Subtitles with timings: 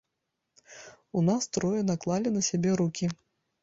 [1.21, 3.17] У нас трое наклалі на сябе рукі.